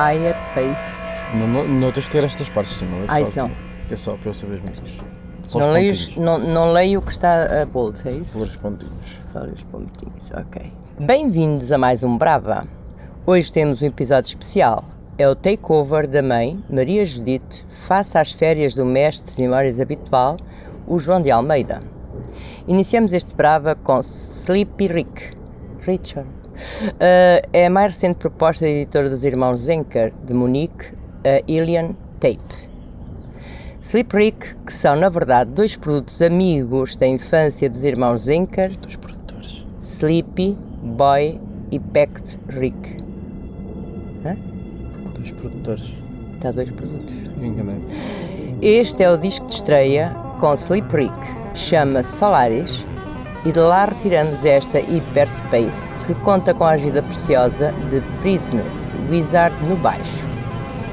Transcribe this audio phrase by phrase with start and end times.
[0.00, 0.12] Brava.
[0.12, 1.24] Higher Pace.
[1.34, 3.50] Não, não, não tens que ter estas partes, sim, não é Ah, só, não.
[3.90, 4.90] É só para eu saber as músicas.
[5.42, 6.16] Só Não os leio, pontinhos.
[6.16, 8.38] não, não leio o que está a bold, é isso?
[8.38, 9.16] Por os pontinhos.
[9.20, 10.72] Só os pontinhos, ok.
[10.98, 12.64] Bem-vindos a mais um Brava.
[13.26, 14.84] Hoje temos um episódio especial.
[15.18, 20.36] É o takeover da mãe, Maria Judite, face às férias do mestre de memórias habitual,
[20.86, 21.80] o João de Almeida.
[22.66, 25.32] Iniciamos este Brava com Sleepy Rick.
[25.80, 26.28] Richard.
[26.60, 30.92] Uh, é a mais recente proposta da editora dos irmãos Zenker, de Munique,
[31.24, 32.70] a Ilian Tape.
[33.82, 38.96] Sleep Rick, que são na verdade dois produtos amigos da infância dos irmãos Zenker, Dois
[38.96, 39.64] produtores.
[39.78, 42.96] Sleepy, Boy e Packed Rick.
[44.24, 44.36] Hã?
[45.14, 45.94] Dois produtores.
[46.34, 47.14] Está dois produtos.
[47.40, 47.82] Enganei.
[48.60, 51.18] Este é o disco de estreia com Sleep Rick,
[51.54, 52.84] chama-se Solaris,
[53.44, 58.60] e de lá retiramos esta Hyperspace, que conta com a ajuda preciosa de Prism
[59.10, 60.26] Wizard no baixo.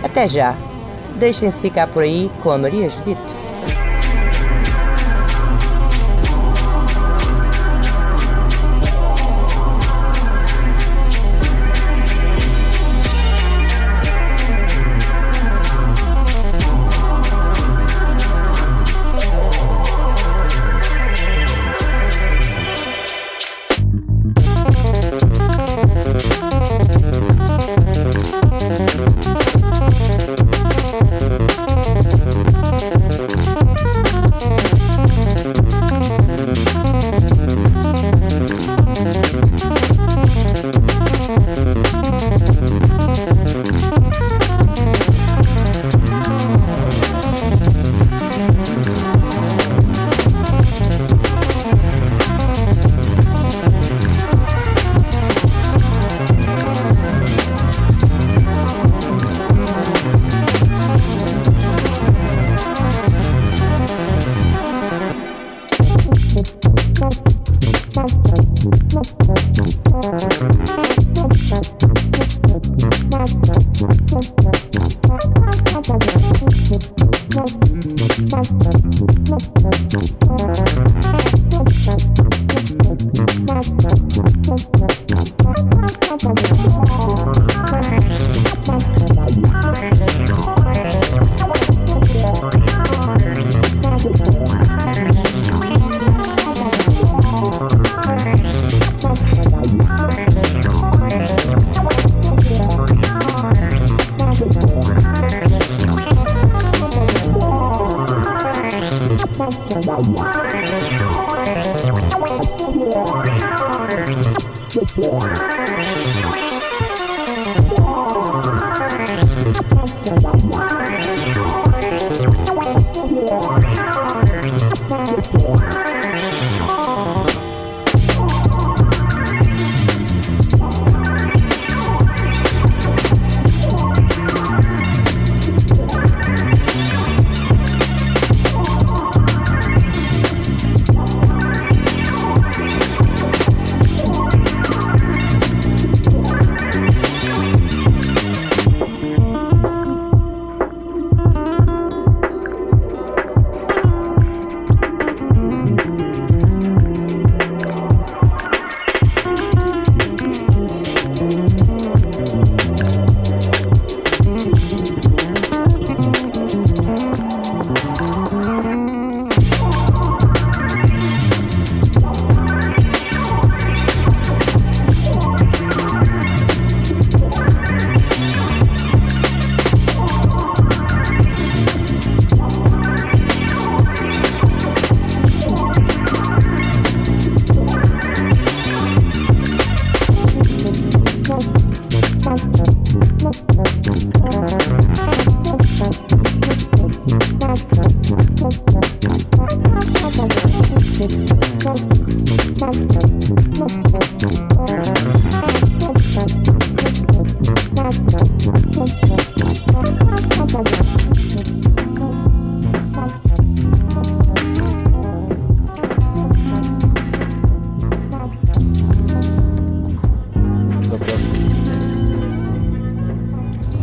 [0.03, 0.55] Até já!
[1.17, 3.36] Deixem-se ficar por aí com a Maria Judite.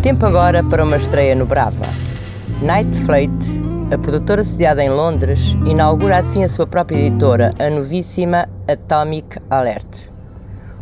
[0.04, 1.86] Tempo agora para uma estreia no Brava.
[2.60, 3.32] Night Flight,
[3.90, 10.10] a produtora sediada em Londres, inaugura assim a sua própria editora, a novíssima Atomic Alert.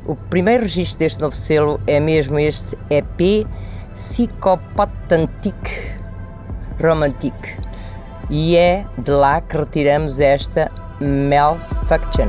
[0.04, 3.46] O primeiro registro deste novo selo é mesmo este EP
[3.94, 5.70] Psychopotantique
[6.82, 7.60] Romantique.
[8.28, 10.69] E é de lá que retiramos esta
[11.00, 12.26] Malfunction.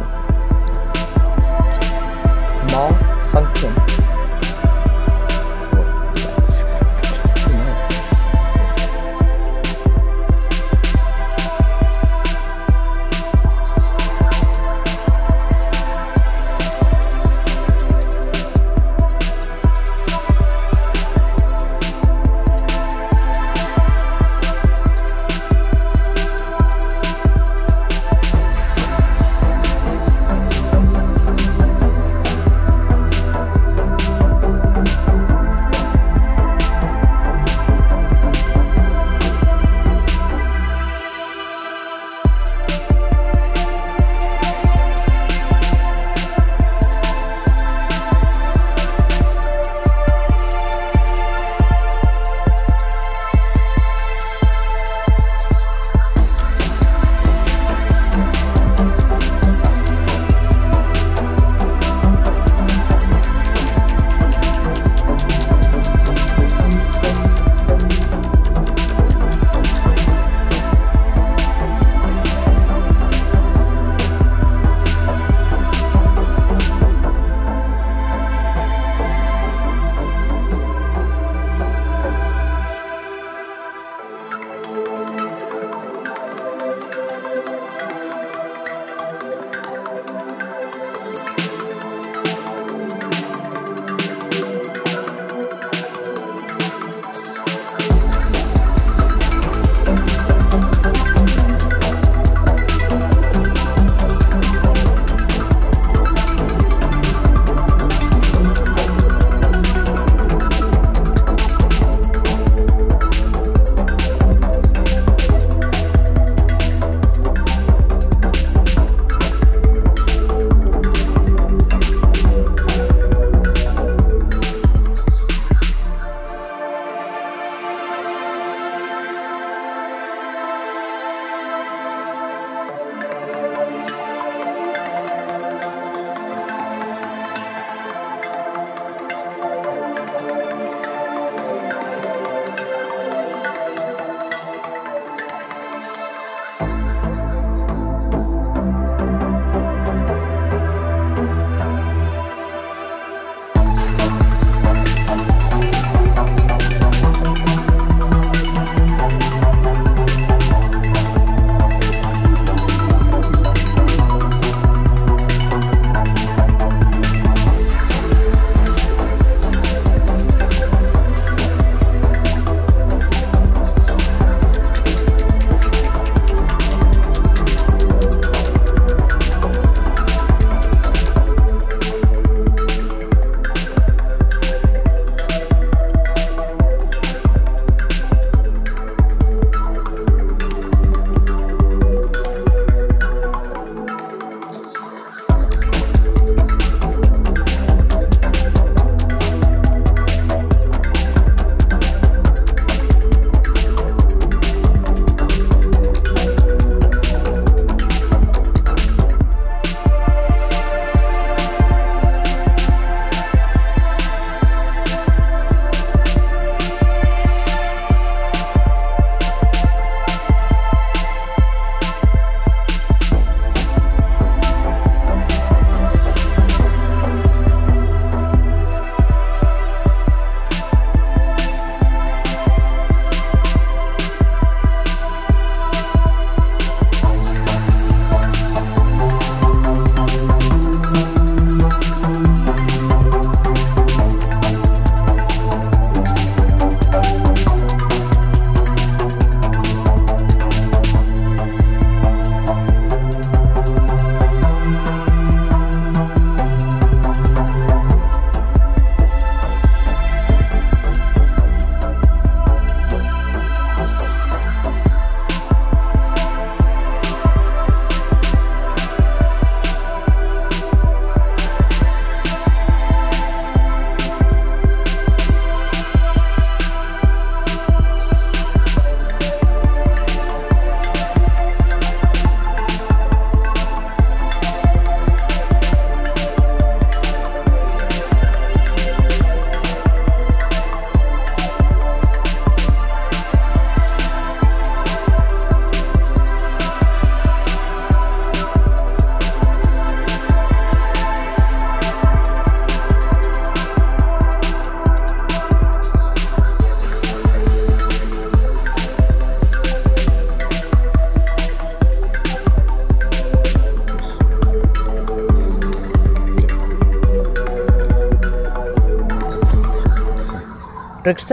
[2.72, 3.93] Malfunction.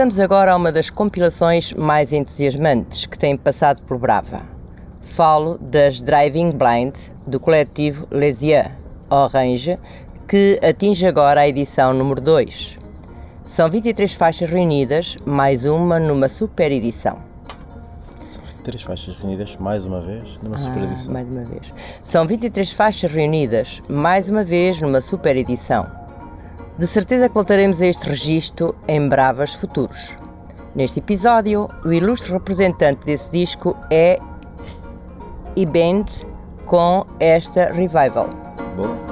[0.01, 4.41] Regressamos agora a uma das compilações mais entusiasmantes que tem passado por Brava.
[4.99, 6.95] Falo das Driving Blind
[7.27, 8.67] do coletivo Les Yeux
[9.11, 9.77] Orange,
[10.27, 12.79] que atinge agora a edição número 2.
[13.45, 17.19] São 23 faixas reunidas, mais uma numa super edição.
[18.25, 21.13] São três faixas reunidas mais uma vez numa super Ah, edição.
[21.13, 21.71] mais uma vez.
[22.01, 26.00] São 23 faixas reunidas, mais uma vez numa super edição.
[26.81, 30.17] De certeza que voltaremos a este registro em bravas futuros.
[30.73, 34.17] Neste episódio, o ilustre representante desse disco é
[35.55, 36.05] E-Band
[36.65, 38.27] com esta revival.
[38.75, 39.10] Boa.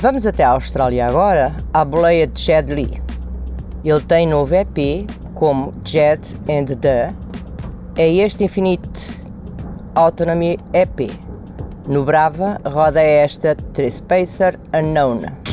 [0.00, 3.02] Vamos até a Austrália agora, à boleia de Jed Lee.
[3.84, 7.08] Ele tem novo EP como Jet and The.
[7.96, 9.10] É este Infinite
[9.94, 11.10] Autonomy EP.
[11.86, 15.49] No Brava roda esta Trespacer Unknown.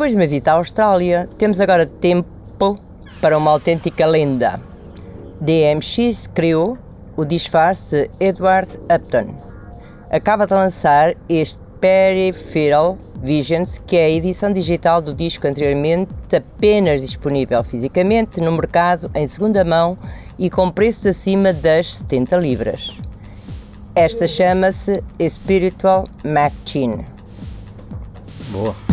[0.00, 2.80] Depois de uma visita à Austrália, temos agora tempo
[3.20, 4.58] para uma autêntica lenda.
[5.38, 6.78] DMX criou
[7.18, 9.34] o disfarce de Edward Upton.
[10.10, 17.02] Acaba de lançar este Peripheral Visions, que é a edição digital do disco anteriormente apenas
[17.02, 19.98] disponível fisicamente no mercado em segunda mão
[20.38, 22.98] e com preços acima das 70 libras.
[23.94, 27.04] Esta chama-se Spiritual Machine.
[28.48, 28.89] Boa.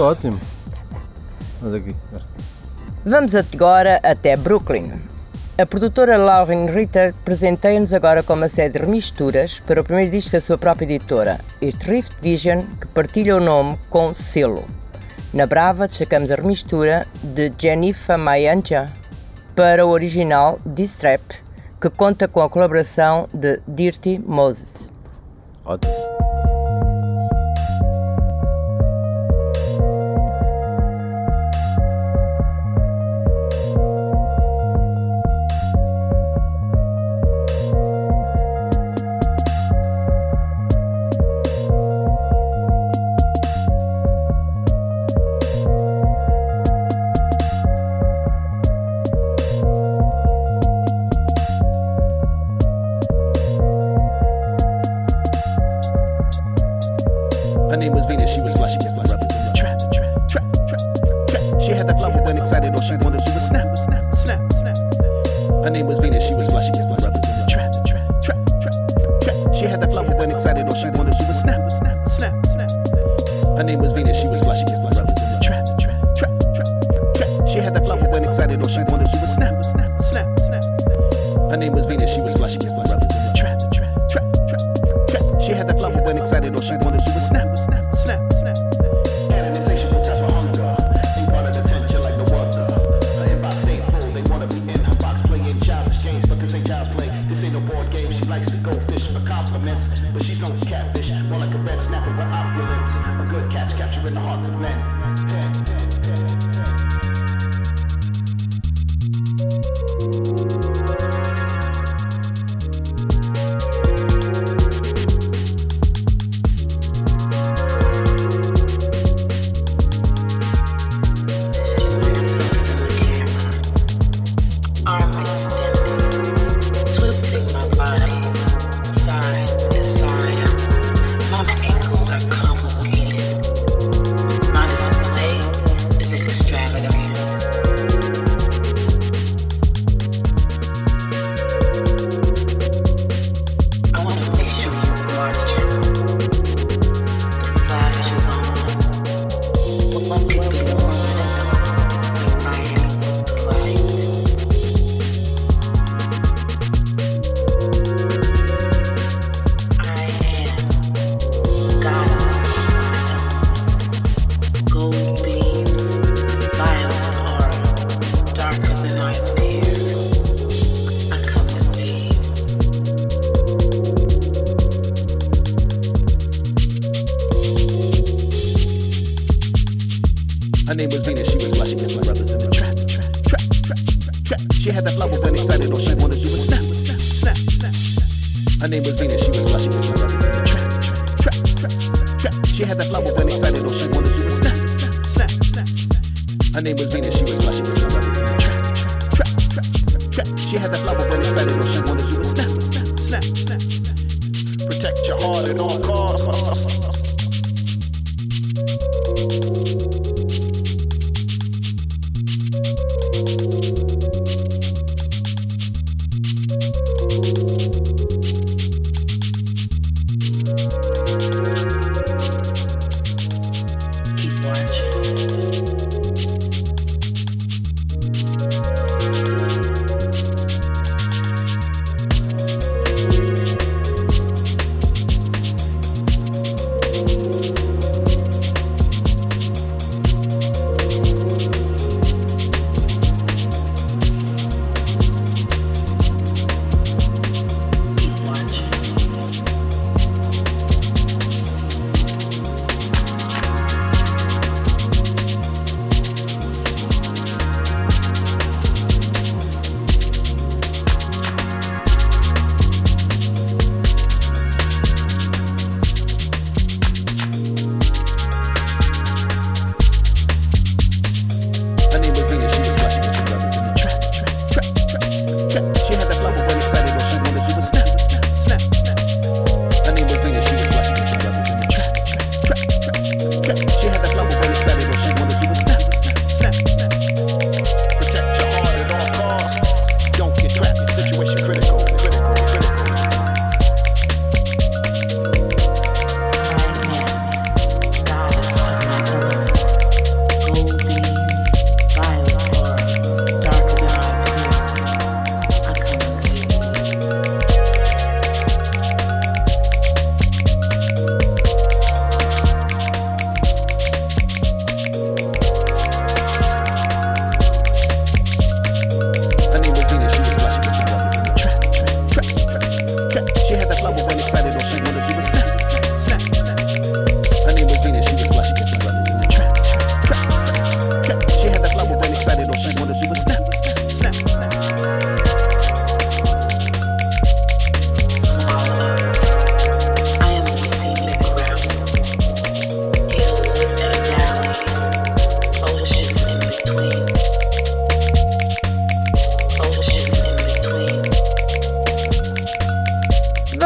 [0.00, 0.40] Ótimo.
[1.60, 1.94] Mas aqui.
[3.04, 4.92] Vamos agora até Brooklyn.
[5.58, 10.32] A produtora Lauren Ritter presenteia-nos agora com uma série de remisturas para o primeiro disco
[10.32, 14.64] da sua própria editora, este Rift Vision, que partilha o nome com Selo.
[15.34, 18.90] Na Brava destacamos a remistura de Jennifer Mayanja
[19.54, 21.20] para o original Distrap,
[21.78, 24.88] que conta com a colaboração de Dirty Moses.
[25.62, 26.09] Ótimo.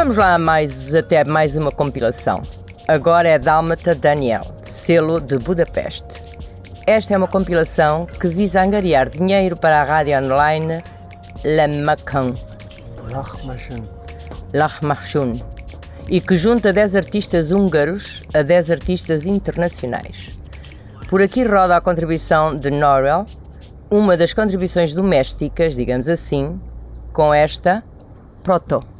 [0.05, 2.43] Vamos lá mais até mais uma compilação.
[2.87, 6.21] Agora é Dálmata Daniel, selo de Budapeste.
[6.85, 10.83] Esta é uma compilação que visa angariar dinheiro para a rádio online
[11.43, 12.35] La Macan.
[14.53, 15.39] Lachmachun.
[16.07, 20.37] E que junta 10 artistas húngaros a 10 artistas internacionais.
[21.09, 23.25] Por aqui roda a contribuição de Norel,
[23.89, 26.61] uma das contribuições domésticas, digamos assim,
[27.11, 27.83] com esta
[28.43, 28.94] Proto.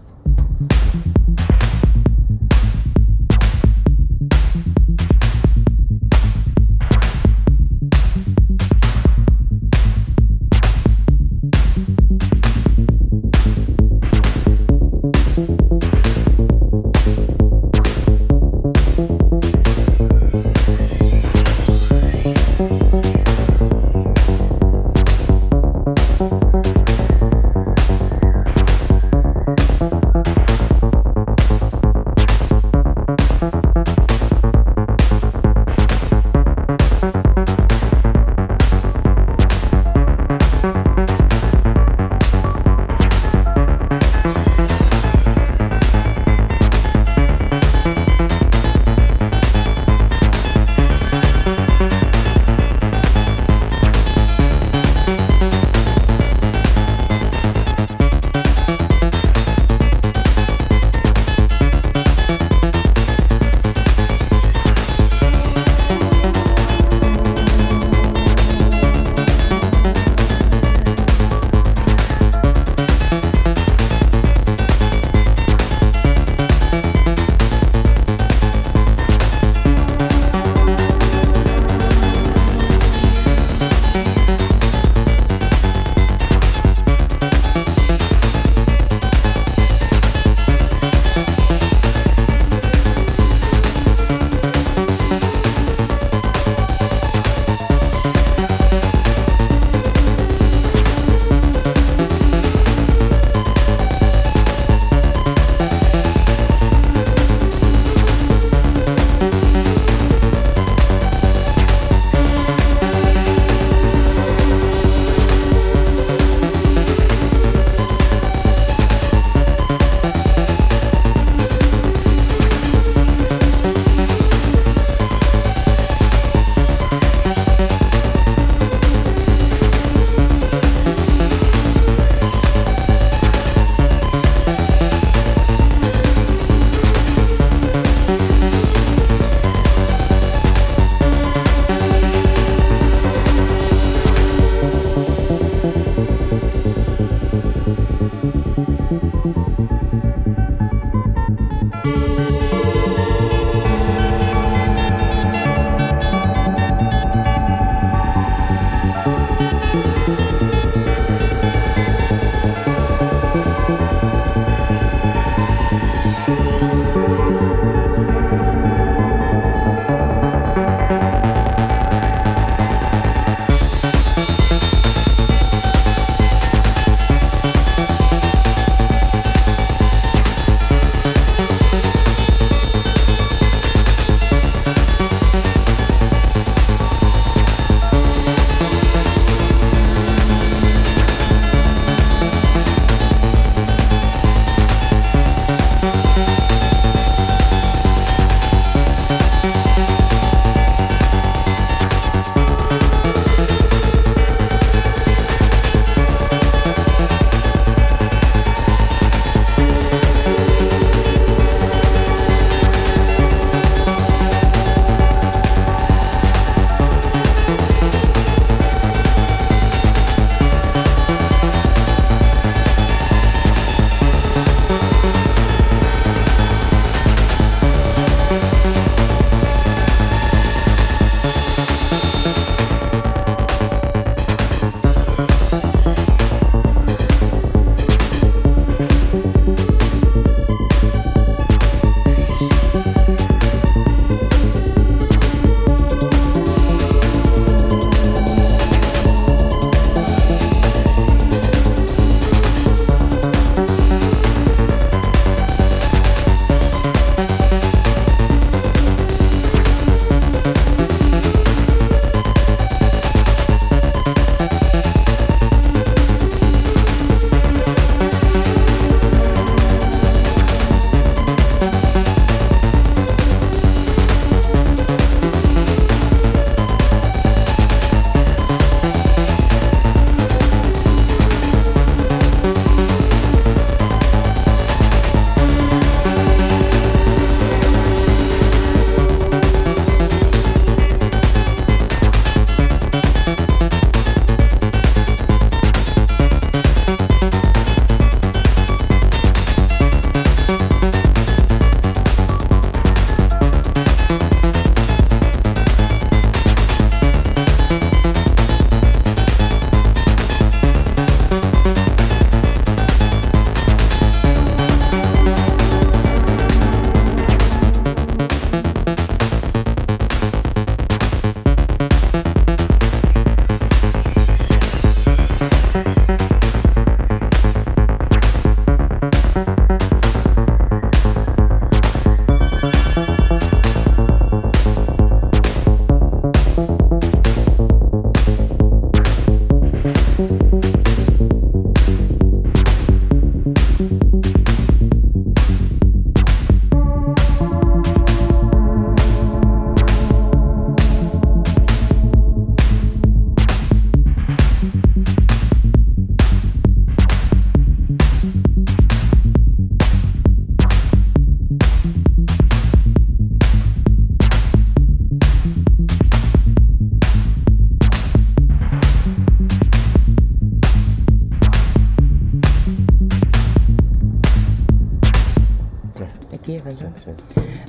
[376.58, 376.92] Avançar?
[376.96, 377.16] Sim.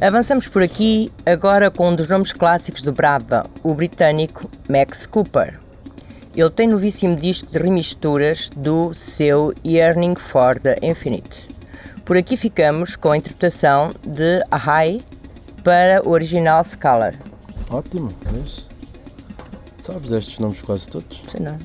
[0.01, 5.59] Avançamos por aqui agora com um dos nomes clássicos do Brava, o britânico Max Cooper.
[6.35, 11.49] Ele tem novíssimo disco de remisturas do seu Yearning for the Infinite.
[12.05, 15.01] Por aqui ficamos com a interpretação de A High
[15.65, 17.15] para o original Scalar.
[17.71, 18.67] Ótimo, vês?
[19.83, 21.23] Sabes estes nomes quase todos?
[21.27, 21.59] Sei nada.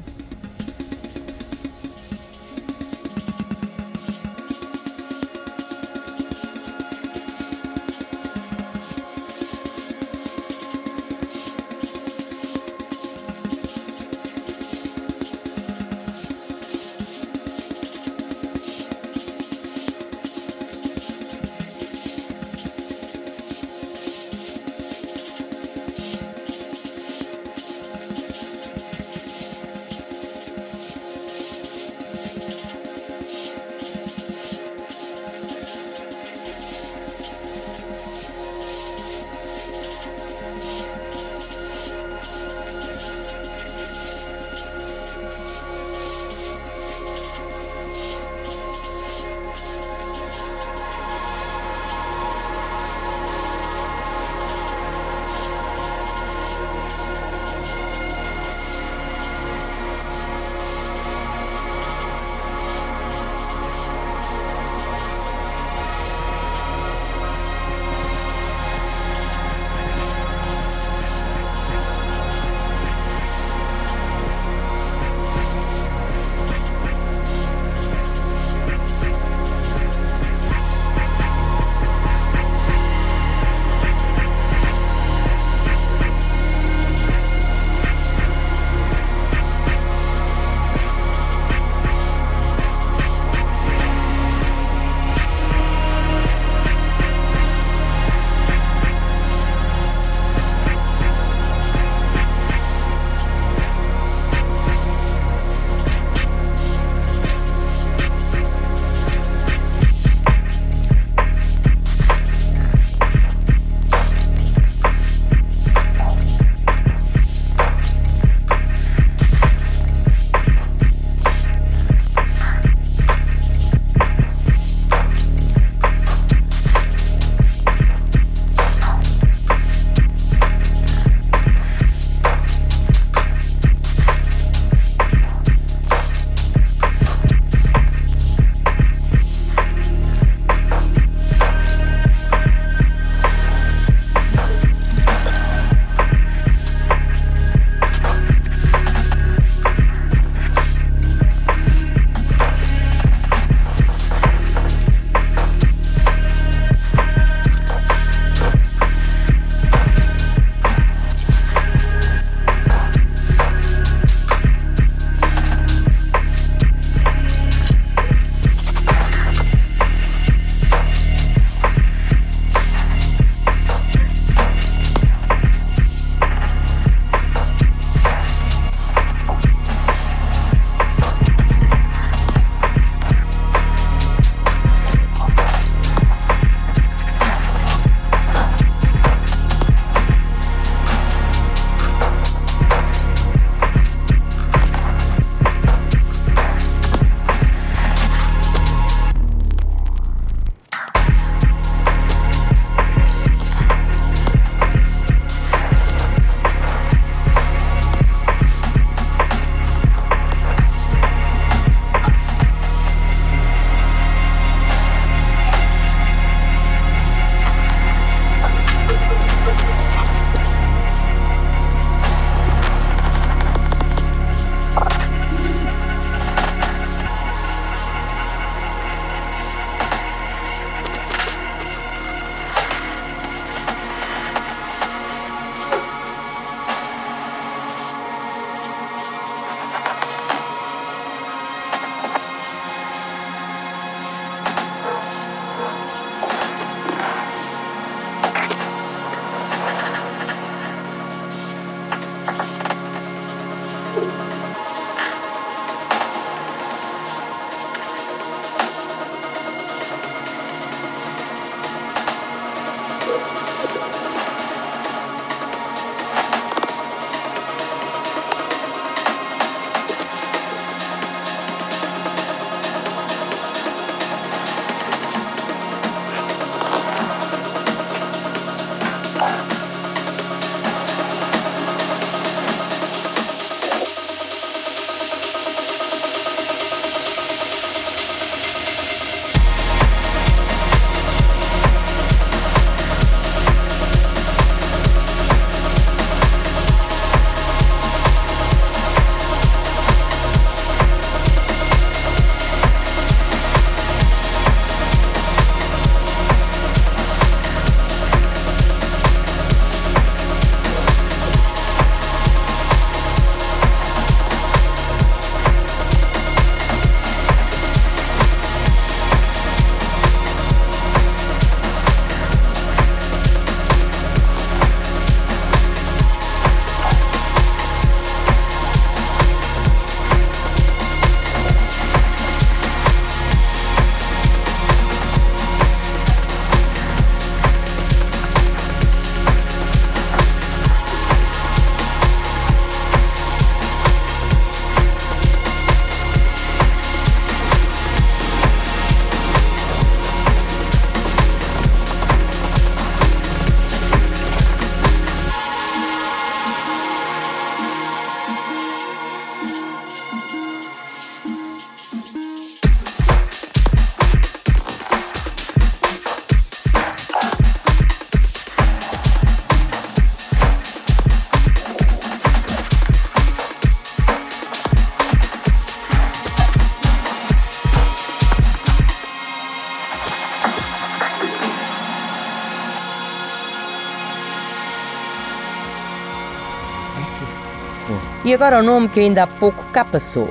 [388.24, 390.30] E agora o nome que ainda há pouco cá passou.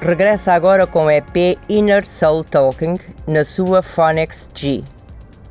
[0.00, 2.94] Regressa agora com o EP Inner Soul Talking
[3.26, 4.84] na sua Phonex G.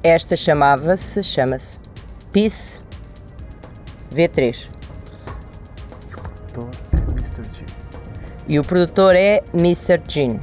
[0.02, 1.80] Esta chamava-se, chama-se
[2.32, 2.80] Peace
[4.14, 4.70] V3
[6.54, 7.44] Doutor é Mr.
[7.54, 7.66] G.
[8.48, 10.02] e o produtor é Mr.
[10.08, 10.40] Gene.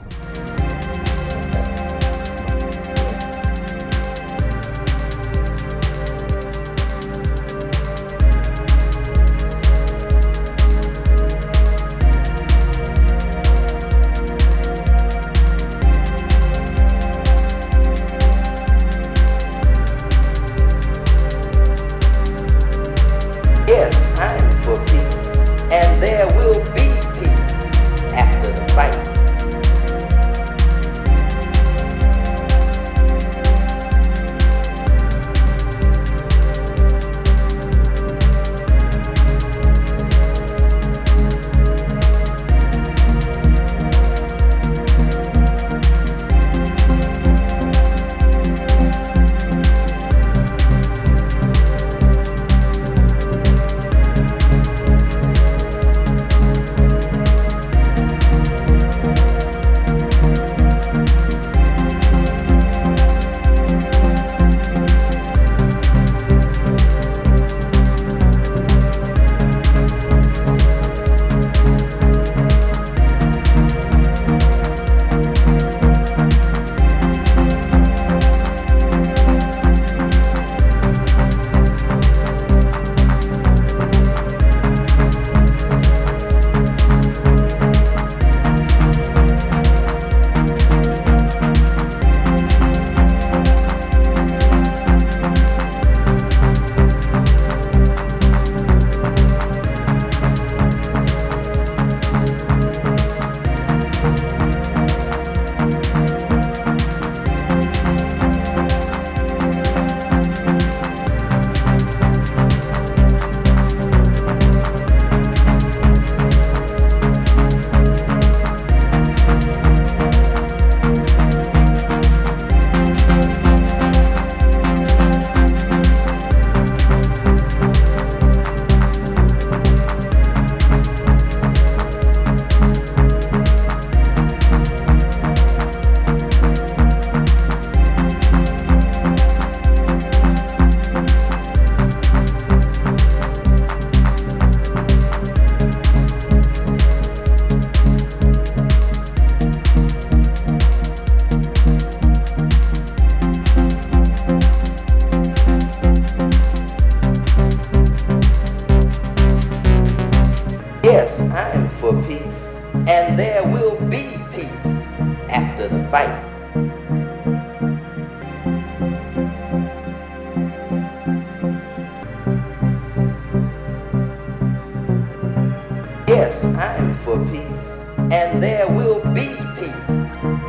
[176.35, 177.65] Yes, I'm for peace,
[178.11, 179.91] and there will be peace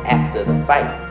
[0.04, 1.05] after the fight.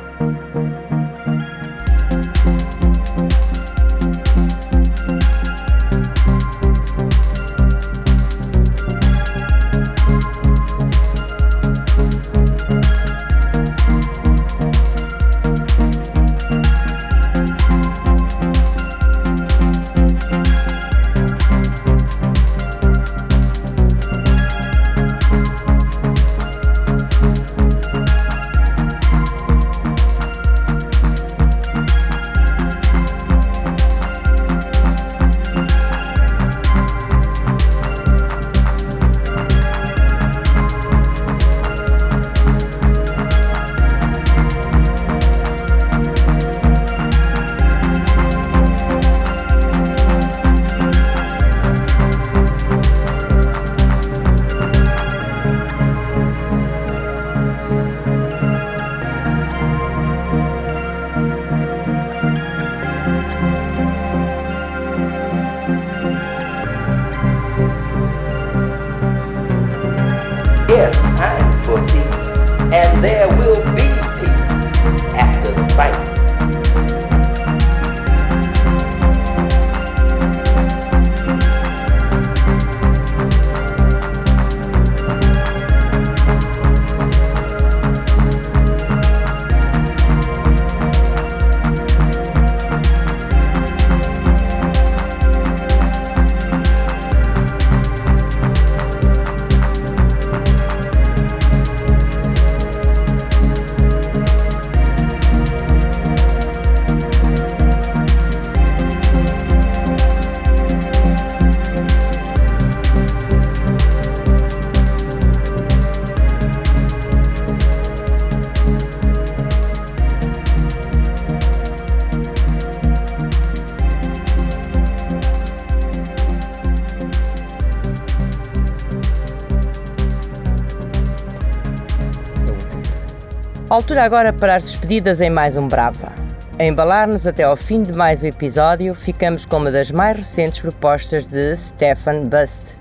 [133.75, 136.15] Altura agora para as despedidas em mais um Brava.
[136.57, 140.61] A embalar-nos até ao fim de mais um episódio, ficamos com uma das mais recentes
[140.61, 142.79] propostas de Stefan Bust,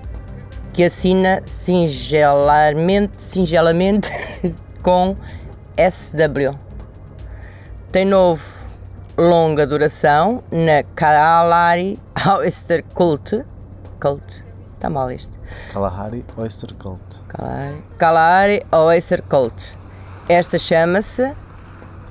[0.71, 4.09] que assina singelamente, singelamente
[4.81, 5.17] com
[5.77, 6.57] SW.
[7.91, 8.41] Tem novo
[9.17, 11.99] longa duração na Kalahari
[12.37, 13.43] Oyster Cult.
[13.99, 14.45] Cult?
[14.75, 15.37] Está mal isto.
[15.73, 17.19] Kalahari Oyster Cult.
[17.27, 19.84] Kalahari, Kalahari Oyster Cult.
[20.27, 21.33] Esta chama-se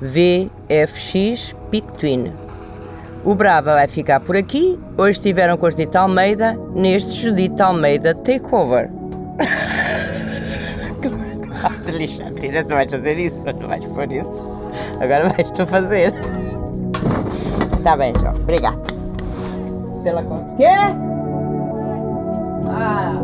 [0.00, 2.32] VFX Peak Twin.
[3.24, 4.78] O Brava vai ficar por aqui.
[4.96, 8.90] Hoje estiveram com a Judita Almeida neste Judita Almeida Takeover.
[11.84, 14.30] Te lixar, tira, tu vais fazer isso, não vais pôr isso.
[15.00, 16.12] Agora vais tu fazer.
[17.82, 18.34] Tá bem, João.
[18.34, 18.82] Obrigado.
[20.02, 20.44] Pela conta.
[20.56, 20.66] Quê?
[22.68, 23.14] Ah!